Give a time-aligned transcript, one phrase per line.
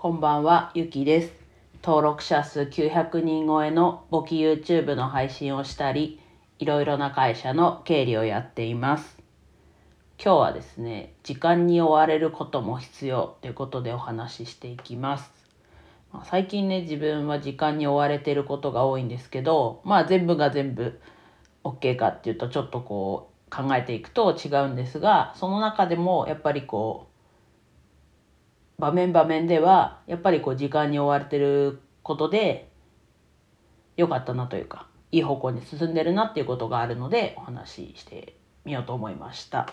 [0.00, 1.32] こんばんは、ゆきです。
[1.82, 6.20] 登録者数900人超えの簿記 YouTube の配信をしたり、
[6.60, 9.20] いろいろな会社の経理をやっています。
[10.24, 15.32] 今日はですね、時間に追われることも必要ということでお話ししていきます。
[16.12, 21.00] まあ最近ね、自分は時間に追われていることが多いんですけど、まあ全部が全部
[21.64, 27.07] OK かっていうとちょっとこう考えていくと違うんですが、その中でもやっぱりこう、
[28.78, 32.70] 場面場面ではやっぱりこう時間に追われてることで
[33.96, 39.72] 良かったなというかいい方向に進んでるなっていうことがあるのでお話ししてみようと思いました。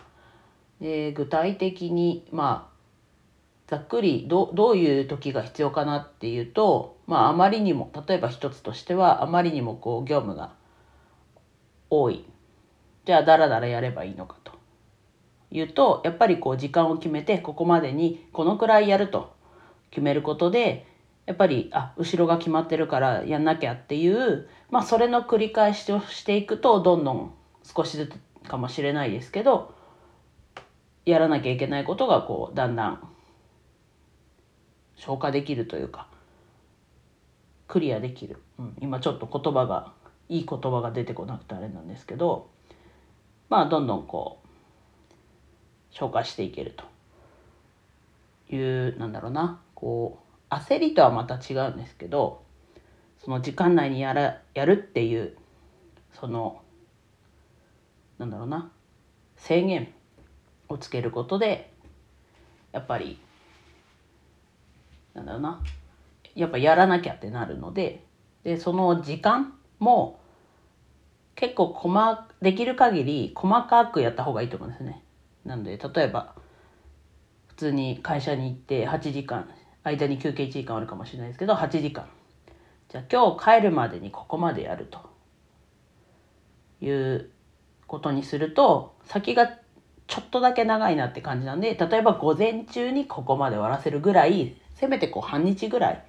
[0.81, 2.75] で具体的にまあ
[3.67, 10.53] ざっくりどどういう時が必要かなっていうとまああまりにも例えば一つとしてはあまりにもこう業務が
[11.89, 12.25] 多い
[13.05, 14.54] じゃあだらだらやればいいのかと
[15.51, 19.35] いうとやっぱりこう時間を決めてここまでにこのくらいやると。
[19.95, 20.85] 決めることで
[21.25, 28.07] やっぱりあ後ろが決まってるからやんなきゃっていうまあそれの繰り返しをしていくとどんどん少しず
[28.43, 29.73] つかもしれないですけど
[31.05, 33.07] やらなきゃいけないことがこうだんだん
[34.97, 36.09] 消化できるというか
[37.69, 39.93] クリアできる、うん、今ちょっと言葉が
[40.27, 42.49] いい言葉が出てこなくてあれなんですけど
[43.47, 44.44] まあどんどんこう
[45.97, 46.75] 消化していける
[48.49, 49.61] というなんだろうな。
[49.73, 52.43] こう焦りとはまた違うんですけど
[53.23, 55.35] その時間内にやらやるっていう
[56.13, 56.61] その
[58.17, 58.69] なんだろうな。
[59.37, 59.93] 制限
[60.69, 61.71] をつけることで
[62.71, 63.19] やっぱり
[65.13, 65.61] なんだろうな。
[66.35, 68.03] やっぱやらなきゃってなるので
[68.43, 70.19] でその時間も
[71.35, 75.04] 結構細できる限り細かくやった方がいいと思うんですね。
[75.45, 76.35] なので例えば
[77.47, 79.49] 普通に会社に行って8時間
[79.83, 82.05] 間に休憩1時間あるかもしれないですけど8時間
[82.89, 84.99] じゃあ今日帰るまでにここまでやると
[86.81, 87.29] いう
[87.87, 89.47] ことにすると先が
[90.07, 96.03] ちょっとだけ長いなって感じなんで例えば午前中にここまで終わらせるぐらいせめてこう半日ぐらい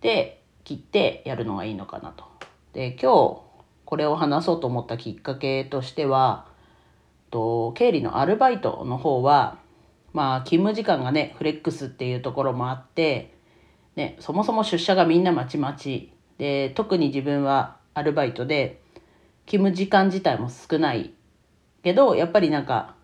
[0.00, 2.24] で切ってやるのがいいのかなと。
[2.72, 3.40] で今日
[3.84, 6.46] これを話そうと思ったきっかけとしては
[7.30, 9.58] と経理のアルバイトの方は
[10.12, 13.34] まあ勤務時間がねフレックスっていうところもあって、
[13.96, 18.80] ね、そもそも出社がみんなまちまちで特に自分はアルバイトで
[19.46, 21.12] 勤務時間自体も少ない
[21.82, 22.94] けどやっぱりなんか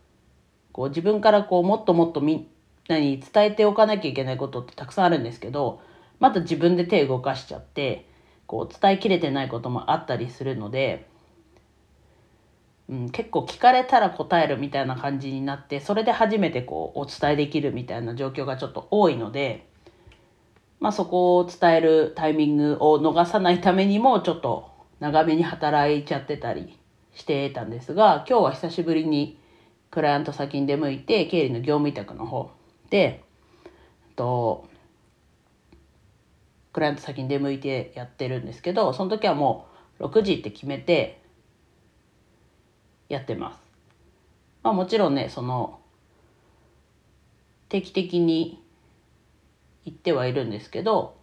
[0.73, 2.49] こう自分からこうもっともっとみん
[2.89, 5.81] なに伝えておかなきゃいけないことってたくさんあるんですけど
[6.21, 8.09] また自分で手動かしちゃって
[8.47, 11.12] こう伝えきれてないこともあったりするので。
[12.89, 19.67] うん、結構聞かれたら答えるみたいな感じになってそれで初めてこうお伝えできるみたいな状況がちょっと多いので、
[20.81, 26.78] まあ、そこを伝えるタイミングを逃さないためにもちょっと長めに働いちゃってたり
[27.15, 29.39] してたんですが今日は久しぶりに
[29.91, 32.50] クライアント先に出向いて経理の業務委託の方
[32.91, 33.25] で
[34.17, 34.69] と
[36.73, 39.67] クライアント先に出向いてやってるんですけどその時はも
[40.00, 41.24] う6時って決めて
[43.09, 43.59] やってます。
[44.62, 45.81] まあもちろんね、その、
[47.69, 48.62] 定期的に
[49.84, 51.16] 行ってはいるんですけど、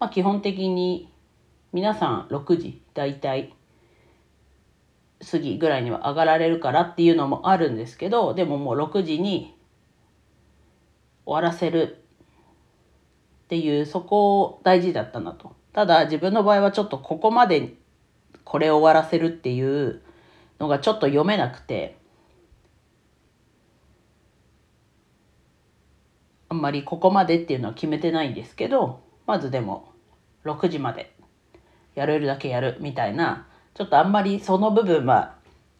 [0.00, 1.12] まあ基本的に
[1.72, 3.54] 皆さん6時大体
[5.30, 9.54] 過ぎぐらいには上がられるからっていうのもあるんですけど、でももう6時に
[11.24, 12.04] 終わらせる
[13.44, 15.54] っていうそこを大事だったなと。
[15.72, 17.74] ただ自分の場合はちょっとここまで
[18.44, 20.00] これを終わらせるっていう
[20.58, 21.96] のがちょっと読めなくて
[26.48, 29.92] あんまりここまでっていうのは決めてないんですけどまずでも
[30.44, 31.14] 6時まで
[31.94, 35.36] やれるだけやるみたいなちょっとあんまりその部分は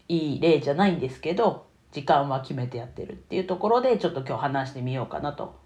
[0.09, 5.59] いい例じゃないんですけど時間は決めてやってるっていうところでちょっと今日話してみようかなと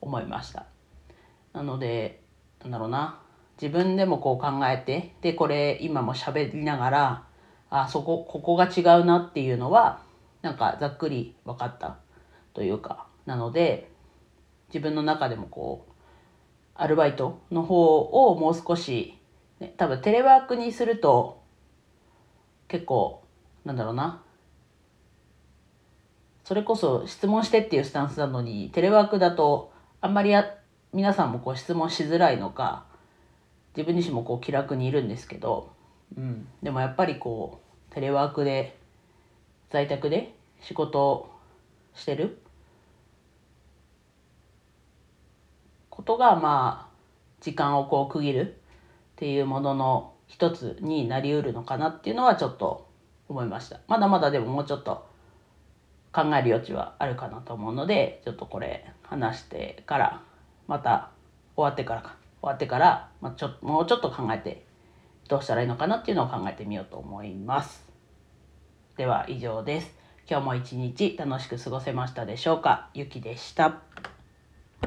[0.00, 0.66] 思いました。
[1.52, 2.22] なので
[2.62, 3.20] なんだろうな
[3.60, 7.24] 自分でもこう考えてでこれ今も喋りながら
[7.76, 10.00] あそこここが違うなっていうのは
[10.42, 11.96] なんかざっくり分かった
[12.52, 13.90] というかなので
[14.68, 15.92] 自分の中でもこう
[16.76, 19.18] アルバイトの方をもう少し、
[19.58, 21.42] ね、多分テレワークにすると
[22.68, 23.24] 結構
[23.64, 24.22] なんだろうな
[26.44, 30.32] それこそ質問してっていうスタンスなのにテレワークだとあんまり
[30.92, 32.84] 皆さんもこう質問しづらいのか
[33.76, 35.72] 自分自身もこう気楽にいるんですけど、
[36.16, 37.63] うん、でもやっぱりこう
[37.94, 38.76] テレワークで
[39.70, 41.30] 在宅で仕事を
[41.94, 42.40] してる。
[45.90, 46.94] ことがまあ
[47.40, 48.54] 時間をこう区切るっ
[49.14, 52.88] ていうものの一つになりうるのかなっていうのはちょっと
[53.28, 53.78] 思いました。
[53.86, 55.06] まだまだでももうちょっと
[56.12, 60.22] 考える余地はあるかなと思うのでちょっとこれ話してから
[60.66, 61.10] また
[61.54, 62.16] 終わってからか。
[62.44, 64.66] 終わってから、まあ、ちょもうちょっと考えて
[65.28, 67.83] どうしたらいいのかなっていうのを考えてみようと思います。
[68.96, 69.92] では以上です
[70.30, 72.88] 今日も一日楽しく過ごせましたでしょうか？
[72.94, 74.13] ゆきでした。